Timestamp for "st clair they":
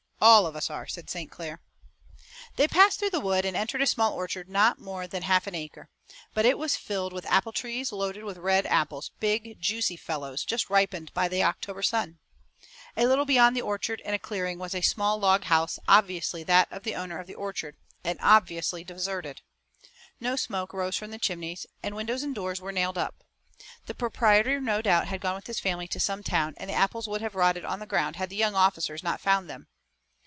1.09-2.67